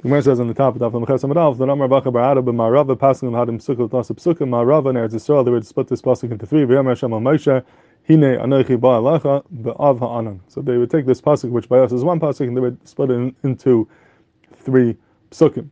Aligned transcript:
The 0.00 0.08
Gemara 0.08 0.22
says 0.22 0.40
on 0.40 0.48
the 0.48 0.54
top 0.54 0.80
of 0.80 0.92
Lamechas 0.94 1.24
Amadal, 1.24 1.58
the 1.58 1.66
Ramar 1.66 1.86
Bacha 1.86 2.10
Barada 2.10 2.42
b'Marava 2.42 2.96
Paskim 2.96 3.32
Hadim 3.32 3.60
Sukkot 3.62 3.90
Tasa 3.90 4.14
Psukim 4.14 4.48
Marava 4.48 4.88
and 4.88 4.96
Eretz 4.96 5.12
Yisrael. 5.12 5.44
They 5.44 5.50
would 5.50 5.66
split 5.66 5.88
this 5.88 6.00
pasuk 6.00 6.30
into 6.30 6.46
three. 6.46 6.62
V'Yam 6.62 6.88
Hashem 6.88 7.10
Moshe 7.10 7.62
Hine 8.08 8.38
Anochi 8.38 8.78
Ba'alacha 8.78 9.44
Ba'av 9.54 9.98
Ha'anan. 9.98 10.40
So 10.48 10.62
they 10.62 10.78
would 10.78 10.90
take 10.90 11.04
this 11.04 11.20
pasuk, 11.20 11.50
which 11.50 11.68
by 11.68 11.80
us 11.80 11.92
is 11.92 12.02
one 12.02 12.18
pasuk, 12.18 12.48
and 12.48 12.56
they 12.56 12.62
would 12.62 12.88
split 12.88 13.10
it 13.10 13.12
in, 13.12 13.36
into 13.42 13.86
three 14.56 14.96
psukim. 15.32 15.68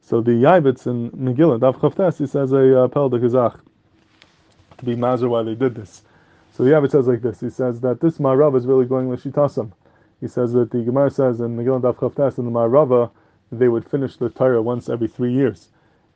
So 0.00 0.22
the 0.22 0.30
Yavitz 0.30 0.86
in 0.86 1.10
Megillah 1.10 1.60
Daf 1.60 1.80
Chavtes 1.80 2.16
he 2.16 2.26
says 2.26 2.52
a 2.52 2.84
uh, 2.84 2.88
Pel 2.88 3.10
de 3.10 3.18
Gazach 3.18 3.60
to 4.78 4.84
be 4.86 4.94
why 4.94 5.42
they 5.42 5.54
did 5.54 5.74
this. 5.74 6.00
So 6.54 6.64
the 6.64 6.70
Yavitz 6.70 6.92
says 6.92 7.06
like 7.06 7.20
this. 7.20 7.40
He 7.40 7.50
says 7.50 7.82
that 7.82 8.00
this 8.00 8.16
Marav 8.16 8.56
is 8.56 8.64
really 8.64 8.86
going 8.86 9.10
l'shitasam. 9.10 9.70
He 10.22 10.28
says 10.28 10.54
that 10.54 10.70
the 10.70 10.82
Gemara 10.82 11.10
says 11.10 11.40
in 11.40 11.58
Megillah 11.58 11.82
Daf 11.82 11.96
Chavtes 11.96 12.38
in 12.38 12.46
the 12.46 12.50
Marava 12.50 13.10
they 13.52 13.68
would 13.68 13.88
finish 13.88 14.16
the 14.16 14.30
Torah 14.30 14.62
once 14.62 14.88
every 14.88 15.08
three 15.08 15.32
years. 15.32 15.68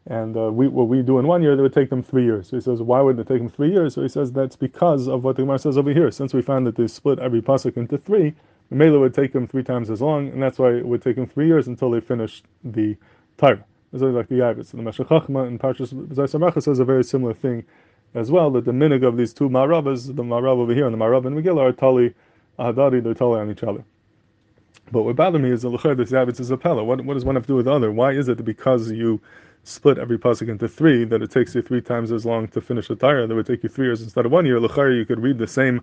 And 0.06 0.36
uh, 0.36 0.52
we, 0.52 0.68
what 0.68 0.88
we 0.88 1.02
do 1.02 1.18
in 1.18 1.26
one 1.26 1.42
year, 1.42 1.56
they 1.56 1.62
would 1.62 1.72
take 1.72 1.88
them 1.88 2.02
three 2.02 2.24
years. 2.24 2.48
So 2.48 2.56
he 2.56 2.60
says, 2.60 2.82
why 2.82 3.00
would 3.00 3.18
it 3.18 3.26
take 3.26 3.38
them 3.38 3.48
three 3.48 3.72
years? 3.72 3.94
So 3.94 4.02
he 4.02 4.08
says 4.08 4.30
that's 4.32 4.56
because 4.56 5.08
of 5.08 5.24
what 5.24 5.36
the 5.36 5.42
Gemara 5.42 5.58
says 5.58 5.78
over 5.78 5.90
here. 5.92 6.10
Since 6.10 6.34
we 6.34 6.42
found 6.42 6.66
that 6.66 6.76
they 6.76 6.86
split 6.86 7.18
every 7.18 7.40
pasuk 7.40 7.76
into 7.76 7.96
three, 7.96 8.34
the 8.68 8.76
Mela 8.76 8.98
would 8.98 9.14
take 9.14 9.32
them 9.32 9.46
three 9.46 9.62
times 9.62 9.90
as 9.90 10.02
long, 10.02 10.28
and 10.28 10.42
that's 10.42 10.58
why 10.58 10.72
it 10.72 10.86
would 10.86 11.02
take 11.02 11.16
them 11.16 11.26
three 11.26 11.46
years 11.46 11.68
until 11.68 11.90
they 11.90 12.00
finished 12.00 12.44
the 12.64 12.96
Torah. 13.38 13.64
It's 13.92 14.02
like 14.02 14.28
the 14.28 14.36
Yavitz. 14.36 14.72
And 14.72 14.80
the 14.80 14.84
Meshech 14.84 15.06
Chachma 15.06 15.46
and 15.46 15.58
Parshas 15.58 15.92
Zaysamracha 16.08 16.62
says 16.62 16.80
a 16.80 16.84
very 16.84 17.04
similar 17.04 17.32
thing 17.32 17.64
as 18.14 18.30
well, 18.30 18.50
that 18.50 18.64
the 18.64 18.72
minig 18.72 19.06
of 19.06 19.16
these 19.16 19.32
two 19.32 19.48
Marabas, 19.48 20.14
the 20.14 20.22
Marab 20.22 20.58
over 20.58 20.74
here 20.74 20.86
and 20.86 20.94
the 20.94 20.98
Marab 20.98 21.26
in 21.26 21.34
Megillah, 21.34 21.70
are 21.70 21.72
Tali 21.72 22.14
Ahadari, 22.58 23.02
they're 23.02 23.14
Tali 23.14 23.40
on 23.40 23.50
each 23.50 23.62
other. 23.62 23.84
But 24.94 25.02
what 25.02 25.16
bothered 25.16 25.42
me 25.42 25.50
is 25.50 25.62
the 25.62 25.70
Lechar, 25.72 25.96
this 25.96 26.12
Yavitz 26.12 26.38
is 26.38 26.52
a 26.52 26.56
Pella. 26.56 26.84
What, 26.84 27.04
what 27.04 27.14
does 27.14 27.24
one 27.24 27.34
have 27.34 27.42
to 27.42 27.48
do 27.48 27.56
with 27.56 27.64
the 27.64 27.72
other? 27.72 27.90
Why 27.90 28.12
is 28.12 28.28
it 28.28 28.36
that 28.36 28.44
because 28.44 28.92
you 28.92 29.20
split 29.64 29.98
every 29.98 30.16
pasuk 30.16 30.48
into 30.48 30.68
three, 30.68 31.02
that 31.02 31.20
it 31.20 31.32
takes 31.32 31.52
you 31.52 31.62
three 31.62 31.80
times 31.80 32.12
as 32.12 32.24
long 32.24 32.46
to 32.46 32.60
finish 32.60 32.86
the 32.86 32.94
Torah, 32.94 33.26
that 33.26 33.34
would 33.34 33.44
take 33.44 33.64
you 33.64 33.68
three 33.68 33.86
years 33.86 34.02
instead 34.02 34.24
of 34.24 34.30
one 34.30 34.46
year? 34.46 34.60
Lechar, 34.60 34.96
you 34.96 35.04
could 35.04 35.18
read 35.18 35.38
the 35.38 35.48
same 35.48 35.82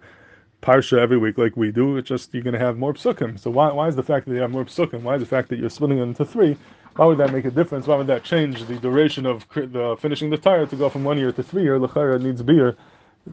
parsha 0.62 0.98
every 0.98 1.18
week 1.18 1.38
like 1.38 1.58
we 1.58 1.74
do. 1.74 1.98
It's 1.98 2.08
just 2.08 2.34
you're 2.34 2.42
going 2.42 2.54
to 2.54 2.60
have 2.60 2.78
more 2.78 2.94
psukim. 2.94 3.38
So 3.38 3.52
why, 3.52 3.70
why 3.74 3.90
is 3.90 3.98
the 3.98 4.04
fact 4.04 4.28
that 4.28 4.34
you 4.34 4.40
have 4.40 4.52
more 4.52 4.64
psukim? 4.64 5.02
Why 5.02 5.16
is 5.16 5.20
the 5.20 5.28
fact 5.28 5.50
that 5.50 5.60
you're 5.60 5.70
splitting 5.70 5.98
it 5.98 6.04
into 6.04 6.24
three? 6.24 6.56
Why 6.96 7.06
would 7.06 7.18
that 7.18 7.34
make 7.34 7.44
a 7.44 7.52
difference? 7.52 7.88
Why 7.88 7.98
would 7.98 8.08
that 8.08 8.24
change 8.24 8.64
the 8.64 8.78
duration 8.78 9.26
of 9.26 9.46
the 9.50 9.98
finishing 10.00 10.30
the 10.30 10.38
Torah 10.38 10.68
to 10.68 10.76
go 10.78 10.88
from 10.88 11.04
one 11.04 11.18
year 11.18 11.34
to 11.34 11.44
three 11.44 11.64
year? 11.64 11.78
Lechara 11.78 12.22
needs 12.22 12.42
beer 12.42 12.78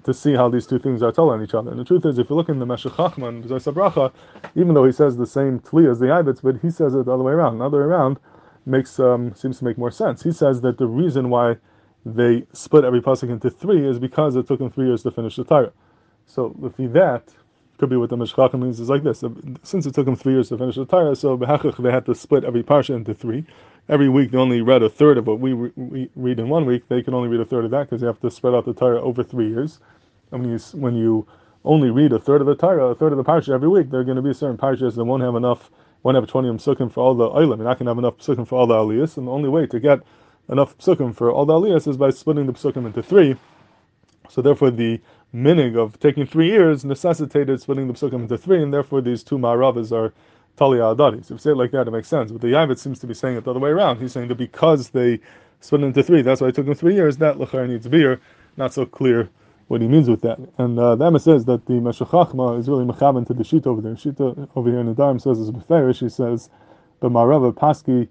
to 0.05 0.13
see 0.13 0.35
how 0.35 0.49
these 0.49 0.67
two 0.67 0.79
things 0.79 1.03
are 1.03 1.13
telling 1.13 1.43
each 1.43 1.55
other. 1.55 1.71
And 1.71 1.81
the 1.81 1.85
truth 1.85 2.05
is, 2.05 2.19
if 2.19 2.29
you 2.31 2.37
look 2.37 2.49
in 2.49 2.59
the 2.59 2.67
Meshech 2.67 2.97
Chachman, 2.97 3.43
Bracha, 3.43 4.13
even 4.55 4.75
though 4.75 4.85
he 4.85 4.93
says 4.93 5.17
the 5.17 5.27
same 5.27 5.61
tli 5.61 5.91
as 5.91 5.99
the 5.99 6.07
Yavitz, 6.07 6.43
but 6.43 6.59
he 6.61 6.71
says 6.71 6.95
it 6.95 7.07
the 7.07 7.13
other 7.13 7.25
way 7.25 7.33
around. 7.33 7.59
The 7.59 7.65
other 7.67 7.79
way 7.79 7.85
around 7.85 8.19
makes 8.67 9.01
um, 9.01 9.35
seems 9.35 9.59
to 9.59 9.65
make 9.65 9.79
more 9.79 9.91
sense. 9.91 10.23
He 10.23 10.33
says 10.33 10.61
that 10.61 10.79
the 10.79 10.87
reason 10.87 11.31
why 11.31 11.57
they 12.05 12.45
split 12.53 12.85
every 12.85 13.01
pasuk 13.01 13.31
into 13.31 13.51
three 13.51 13.87
is 13.87 13.99
because 13.99 14.37
it 14.37 14.47
took 14.47 14.59
them 14.59 14.71
three 14.71 14.87
years 14.87 15.03
to 15.03 15.11
finish 15.11 15.37
the 15.37 15.45
Torah. 15.45 15.73
So 16.27 16.55
if 16.63 16.93
that 16.93 17.23
could 17.79 17.89
be 17.89 17.97
what 17.97 18.11
the 18.11 18.17
Meshech 18.17 18.53
means 18.55 18.81
is 18.81 18.89
like 18.91 19.05
this. 19.05 19.25
Since 19.63 19.87
it 19.87 19.95
took 19.95 20.05
them 20.05 20.17
three 20.17 20.35
years 20.35 20.49
to 20.51 20.59
finish 20.59 20.77
the 20.77 20.85
Torah, 20.85 21.17
so 21.17 21.37
they 21.37 21.91
had 21.91 22.07
to 22.07 22.15
split 22.15 22.45
every 22.45 22.63
parsha 22.63 22.95
into 22.95 23.15
three. 23.15 23.47
Every 23.89 24.11
week 24.11 24.31
they 24.31 24.39
only 24.39 24.61
read 24.61 24.83
a 24.83 24.91
third 24.91 25.17
of 25.17 25.27
what 25.27 25.41
we, 25.41 25.55
re- 25.55 25.73
we 25.77 26.11
read 26.15 26.39
in 26.39 26.51
one 26.51 26.67
week. 26.67 26.89
They 26.89 27.03
can 27.03 27.15
only 27.15 27.29
read 27.29 27.41
a 27.41 27.45
third 27.45 27.65
of 27.65 27.71
that 27.71 27.89
because 27.89 28.03
you 28.03 28.07
have 28.07 28.21
to 28.21 28.31
spread 28.31 28.55
out 28.55 28.67
the 28.67 28.75
Torah 28.75 29.01
over 29.01 29.23
three 29.23 29.49
years. 29.49 29.81
And 30.31 30.43
when 30.43 30.51
you, 30.51 30.59
when 30.79 30.95
you 30.95 31.27
only 31.65 31.91
read 31.91 32.13
a 32.13 32.19
third 32.19 32.43
of 32.43 32.47
the 32.47 32.55
Torah, 32.55 32.89
a 32.89 32.95
third 32.95 33.13
of 33.13 33.19
the 33.19 33.25
parsha 33.25 33.55
every 33.55 33.69
week, 33.69 33.91
there 33.91 34.01
are 34.01 34.05
going 34.05 34.17
to 34.17 34.23
be 34.23 34.35
certain 34.35 34.59
parshas 34.59 34.95
that 34.97 35.05
won't 35.05 35.23
have 35.23 35.37
enough, 35.37 35.71
won't 36.03 36.17
have 36.17 36.27
20 36.27 36.49
psukim 36.51 36.93
for 36.93 37.01
all 37.01 37.15
the 37.15 37.31
oilam. 37.31 37.57
You're 37.57 37.65
not 37.65 37.79
have 37.79 37.99
enough 37.99 38.19
psukim 38.19 38.47
for 38.47 38.59
all 38.59 38.67
the 38.67 38.75
aliyahs. 38.75 39.17
And 39.17 39.27
the 39.27 39.33
only 39.33 39.49
way 39.49 39.67
to 39.67 39.81
get 39.81 40.01
enough 40.51 40.77
psukim 40.77 41.15
for 41.15 41.31
all 41.33 41.47
the 41.47 41.55
aliyahs 41.55 41.89
is 41.89 41.97
by 41.97 42.11
splitting 42.11 42.47
the 42.47 42.53
psukim 42.53 42.85
into 42.87 43.03
three. 43.03 43.37
So 44.29 44.43
therefore 44.43 44.71
the 44.71 45.01
minig 45.35 45.79
of 45.79 45.99
taking 45.99 46.27
three 46.27 46.51
years 46.51 46.85
necessitated 46.85 47.61
splitting 47.63 47.87
the 47.89 47.95
psukim 47.95 48.21
into 48.21 48.37
three, 48.37 48.63
and 48.63 48.73
therefore 48.73 49.01
these 49.01 49.23
two 49.23 49.39
ma'aravas 49.39 49.93
are 49.93 50.13
talia 50.59 50.83
adari. 50.83 51.25
So 51.25 51.35
if 51.35 51.39
you 51.39 51.39
say 51.39 51.51
it 51.53 51.57
like 51.57 51.71
that, 51.73 51.89
it 51.89 51.91
makes 51.91 52.09
sense. 52.09 52.33
But 52.33 52.41
the 52.41 52.49
Yavit 52.49 52.79
seems 52.79 52.99
to 53.01 53.07
be 53.07 53.15
saying 53.15 53.37
it 53.37 53.45
the 53.45 53.51
other 53.51 53.61
way 53.61 53.71
around. 53.71 54.01
He's 54.01 54.13
saying 54.13 54.29
that 54.29 54.35
because 54.37 54.91
they 54.91 55.21
split 55.61 55.83
into 55.83 56.03
three, 56.03 56.23
that's 56.23 56.41
why 56.41 56.49
it 56.49 56.55
took 56.55 56.67
them 56.67 56.75
three 56.75 56.95
years, 56.95 57.17
that 57.19 57.37
lachar 57.37 57.69
needs 57.69 57.89
beer. 57.89 58.21
Not 58.57 58.75
so 58.75 58.85
clear 58.85 59.31
what 59.69 59.81
he 59.81 59.89
means 59.89 60.09
with 60.11 60.23
that. 60.23 60.39
And 60.59 60.79
uh, 60.79 60.97
the 60.97 61.07
Emma 61.07 61.21
says 61.21 61.45
that 61.47 61.67
the 61.67 61.75
Meshech 61.75 62.09
Chachma 62.09 62.59
is 62.59 62.69
really 62.69 62.85
mechavan 62.85 63.27
to 63.27 63.35
the 63.35 63.45
Shita 63.45 63.67
over 63.67 63.81
there. 63.81 63.95
Shita 63.95 64.49
over 64.57 64.71
here 64.71 64.81
in 64.81 64.87
the 64.87 64.95
Dharm 64.95 65.21
says 65.21 65.41
it's 65.41 65.51
Beferish, 65.51 66.01
he 66.01 66.09
says, 66.09 66.51
the 67.01 67.09
Marava 67.09 67.55
Paski 67.55 68.09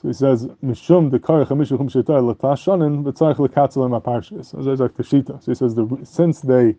so 0.00 0.08
he 0.08 0.14
says, 0.14 0.46
Mishum 0.64 1.10
the 1.10 1.18
Karach 1.18 1.48
Mishuchum 1.48 1.90
Shetar 1.90 2.34
Latashanin, 2.34 3.04
V'tzarech 3.04 3.36
Lekatzel 3.36 4.00
Aparshis. 4.00 4.46
So 4.46 4.62
there's 4.62 4.80
like 4.80 4.96
the 4.96 5.02
Shita. 5.02 5.42
So 5.42 5.50
he 5.50 5.54
says, 5.54 5.74
the, 5.74 5.98
since 6.04 6.40
they 6.40 6.74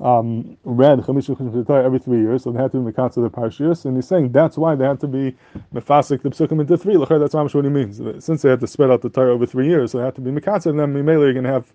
um, 0.00 0.56
read 0.64 1.00
every 1.08 1.98
three 1.98 2.20
years, 2.20 2.42
so 2.44 2.52
they 2.52 2.62
had 2.62 2.72
to 2.72 2.80
be 2.80 2.92
Mekatzel 2.92 3.22
the 3.22 3.30
Parshis, 3.30 3.84
and 3.84 3.96
he's 3.96 4.06
saying 4.06 4.30
that's 4.30 4.56
why 4.56 4.74
they 4.74 4.84
had 4.84 5.00
to 5.00 5.08
be 5.08 5.36
Mefasik 5.74 6.22
the 6.22 6.30
Psukim 6.30 6.60
into 6.60 6.76
three. 6.76 6.94
Lachar, 6.94 7.18
that's 7.18 7.34
what 7.34 7.64
he 7.64 7.70
means. 7.70 8.00
Since 8.24 8.42
they 8.42 8.50
had 8.50 8.60
to 8.60 8.66
spread 8.66 8.90
out 8.90 9.02
the 9.02 9.08
Torah 9.08 9.32
over 9.32 9.46
three 9.46 9.66
years, 9.66 9.92
so 9.92 9.98
they 9.98 10.04
had 10.04 10.14
to 10.14 10.20
be 10.20 10.30
Mekatzel, 10.30 10.66
and 10.66 10.78
then 10.80 10.94
Mimele 10.94 11.22
you're 11.22 11.32
going 11.32 11.44
to 11.44 11.52
have 11.52 11.72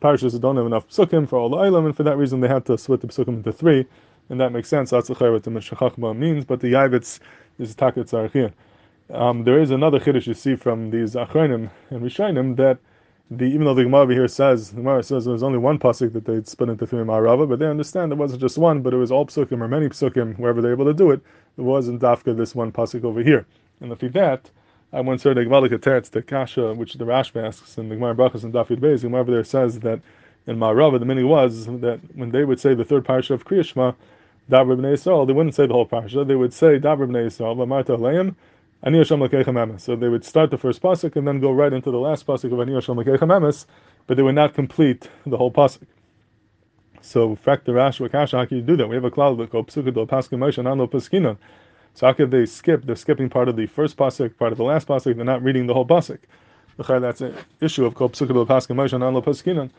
Parshas 0.00 0.32
that 0.32 0.40
don't 0.40 0.56
have 0.56 0.66
enough 0.66 0.88
Psukim 0.88 1.28
for 1.28 1.38
all 1.38 1.50
the 1.50 1.56
Eilam, 1.56 1.84
and 1.86 1.96
for 1.96 2.02
that 2.02 2.16
reason 2.16 2.40
they 2.40 2.48
had 2.48 2.64
to 2.66 2.78
split 2.78 3.02
the 3.02 3.08
Psukim 3.08 3.28
into 3.28 3.52
three, 3.52 3.86
and 4.30 4.40
that 4.40 4.52
makes 4.52 4.68
sense. 4.68 4.90
That's 4.90 5.10
what 5.10 5.42
the 5.42 5.50
Meshech 5.50 5.78
Chachma 5.78 6.16
means, 6.16 6.44
but 6.44 6.60
the 6.60 6.72
Yavitz 6.72 7.20
is 7.58 7.74
Tzarechiyah. 7.74 8.52
Um, 9.12 9.44
there 9.44 9.60
is 9.60 9.70
another 9.70 10.00
chiddush 10.00 10.26
you 10.26 10.34
see 10.34 10.56
from 10.56 10.90
these 10.90 11.14
achronim 11.14 11.70
and 11.90 12.00
rishonim 12.02 12.56
that 12.56 12.78
the 13.30 13.44
even 13.44 13.64
though 13.64 13.74
the 13.74 13.82
Gemara 13.82 14.02
over 14.02 14.12
here 14.12 14.28
says 14.28 14.70
the 14.70 14.76
Gemara 14.76 15.02
says 15.02 15.24
there 15.24 15.32
was 15.32 15.42
only 15.42 15.58
one 15.58 15.78
pasuk 15.78 16.12
that 16.12 16.24
they'd 16.24 16.46
split 16.46 16.68
into 16.68 16.86
three 16.86 17.00
marava, 17.00 17.48
but 17.48 17.58
they 17.58 17.66
understand 17.66 18.12
it 18.12 18.16
wasn't 18.16 18.40
just 18.40 18.56
one, 18.56 18.82
but 18.82 18.94
it 18.94 18.98
was 18.98 19.10
all 19.10 19.26
psukim 19.26 19.60
or 19.60 19.68
many 19.68 19.88
psukim 19.88 20.38
wherever 20.38 20.62
they're 20.62 20.72
able 20.72 20.84
to 20.84 20.94
do 20.94 21.10
it. 21.10 21.20
It 21.58 21.62
wasn't 21.62 22.00
dafka 22.00 22.36
this 22.36 22.54
one 22.54 22.70
pasuk 22.70 23.04
over 23.04 23.22
here. 23.22 23.44
And 23.80 23.90
if 23.90 23.98
that, 24.12 24.50
I 24.92 25.00
once 25.00 25.24
heard 25.24 25.38
a 25.38 25.44
Gemara 25.44 25.68
teretz 25.68 26.10
the 26.10 26.22
kasha 26.22 26.72
which 26.74 26.94
the 26.94 27.04
Rashba 27.04 27.48
asks 27.48 27.76
in 27.78 27.88
the 27.88 27.96
Gemara 27.96 28.14
Brachas 28.14 28.44
and 28.44 28.54
Dafid 28.54 28.78
Beis. 28.78 29.00
The 29.00 29.08
Gemara 29.08 29.22
over 29.22 29.32
there 29.32 29.44
says 29.44 29.80
that 29.80 30.00
in 30.46 30.56
marava 30.58 31.00
the 31.00 31.04
meaning 31.04 31.26
was 31.26 31.66
that 31.66 31.98
when 32.14 32.30
they 32.30 32.44
would 32.44 32.60
say 32.60 32.74
the 32.74 32.84
third 32.84 33.04
parsha 33.04 33.30
of 33.30 33.44
Kriyashma, 33.44 33.96
Dabra 34.48 34.76
b'nei 34.76 34.94
Yisrael, 34.94 35.26
they 35.26 35.32
wouldn't 35.32 35.56
say 35.56 35.66
the 35.66 35.72
whole 35.72 35.88
parsha. 35.88 36.24
They 36.24 36.36
would 36.36 36.52
say 36.52 36.78
Dabra 36.78 37.08
b'nei 37.08 37.26
Yisrael, 37.26 37.66
Marta 37.66 37.96
Leim 37.96 38.36
Ani 38.82 38.98
Hashem. 38.98 39.78
So 39.78 39.96
they 39.96 40.08
would 40.08 40.24
start 40.24 40.50
the 40.50 40.58
first 40.58 40.82
pasuk 40.82 41.16
and 41.16 41.26
then 41.26 41.40
go 41.40 41.52
right 41.52 41.72
into 41.72 41.90
the 41.90 41.98
last 41.98 42.26
pasuk 42.26 42.52
of 42.52 42.60
Ani 42.60 42.74
Hashem 42.74 42.96
but 44.06 44.16
they 44.16 44.22
would 44.22 44.34
not 44.34 44.54
complete 44.54 45.08
the 45.26 45.36
whole 45.36 45.50
pasuk. 45.50 45.86
So, 47.00 47.36
fact 47.36 47.66
the 47.66 47.72
Rash 47.72 47.98
Vakasha, 47.98 48.38
how 48.38 48.44
can 48.46 48.56
you 48.56 48.64
do 48.64 48.76
that? 48.76 48.88
We 48.88 48.96
have 48.96 49.04
a 49.04 49.10
cloud 49.10 49.38
that 49.38 49.50
Paskin 49.50 50.38
Moshe 50.38 50.62
Nano 50.62 50.86
Paskina. 50.88 51.36
So 51.94 52.06
how 52.06 52.12
could 52.12 52.30
they 52.30 52.46
skip? 52.46 52.84
They're 52.84 52.96
skipping 52.96 53.28
part 53.30 53.48
of 53.48 53.56
the 53.56 53.66
first 53.66 53.96
pasuk, 53.96 54.36
part 54.36 54.52
of 54.52 54.58
the 54.58 54.64
last 54.64 54.88
pasuk. 54.88 55.14
They're 55.16 55.24
not 55.24 55.42
reading 55.42 55.66
the 55.66 55.74
whole 55.74 55.86
pasuk. 55.86 56.18
That's 56.78 57.20
an 57.20 57.34
issue 57.60 57.86
of 57.86 57.94
Paskin 57.94 58.76
Moshe 58.76 58.98
Nano 58.98 59.22
Paskina. 59.22 59.70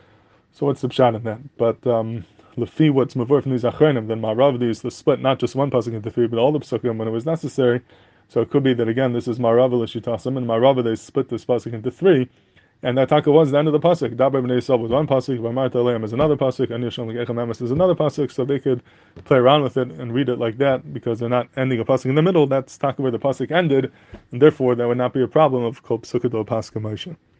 So 0.52 0.66
what's 0.66 0.80
the 0.80 0.88
pshat 0.88 1.14
in 1.16 1.22
that? 1.24 1.38
But 1.56 1.86
um, 1.86 2.24
lefi 2.56 2.90
what's 2.90 3.14
mavur 3.14 3.42
from 3.42 3.52
these 3.52 3.62
achronim, 3.62 4.08
then 4.08 4.20
Marav 4.20 4.60
is 4.62 4.82
the 4.82 4.90
split 4.90 5.20
not 5.20 5.38
just 5.38 5.54
one 5.54 5.70
pasuk 5.70 5.92
into 5.92 6.10
three, 6.10 6.26
but 6.26 6.38
all 6.38 6.50
the 6.50 6.60
psukim 6.60 6.96
when 6.96 7.06
it 7.06 7.12
was 7.12 7.26
necessary. 7.26 7.82
So 8.28 8.42
it 8.42 8.50
could 8.50 8.62
be 8.62 8.74
that 8.74 8.88
again, 8.88 9.14
this 9.14 9.26
is 9.26 9.38
Marava 9.38 9.72
Lashitasim, 9.72 10.36
and 10.36 10.46
Marava 10.46 10.84
they 10.84 10.96
split 10.96 11.30
this 11.30 11.46
pasuk 11.46 11.72
into 11.72 11.90
three, 11.90 12.28
and 12.82 12.96
that 12.98 13.08
taka 13.08 13.32
was 13.32 13.50
the 13.50 13.58
end 13.58 13.68
of 13.68 13.72
the 13.72 13.80
pasuk. 13.80 14.16
Dabar 14.16 14.42
b'nei 14.42 14.58
Yisrael 14.58 14.78
was 14.78 14.90
one 14.90 15.06
pasuk, 15.06 15.38
Vamarta 15.38 15.76
Aleim 15.76 16.04
is 16.04 16.12
another 16.12 16.36
pasuk, 16.36 16.70
and 16.70 16.84
Yishon 16.84 17.10
Echamemes 17.18 17.62
is 17.62 17.70
another 17.70 17.94
pasuk. 17.94 18.30
So 18.30 18.44
they 18.44 18.58
could 18.58 18.82
play 19.24 19.38
around 19.38 19.62
with 19.62 19.78
it 19.78 19.88
and 19.92 20.12
read 20.14 20.28
it 20.28 20.38
like 20.38 20.58
that 20.58 20.92
because 20.92 21.18
they're 21.18 21.30
not 21.30 21.48
ending 21.56 21.80
a 21.80 21.84
pasuk 21.86 22.06
in 22.06 22.14
the 22.16 22.22
middle. 22.22 22.46
That's 22.46 22.76
taka 22.76 23.00
where 23.00 23.10
the 23.10 23.18
pasuk 23.18 23.50
ended, 23.50 23.90
and 24.30 24.42
therefore 24.42 24.74
that 24.74 24.86
would 24.86 24.98
not 24.98 25.14
be 25.14 25.22
a 25.22 25.28
problem 25.28 25.64
of 25.64 25.82
kol 25.82 26.00
psukado 26.00 26.44
pasuk 26.46 27.16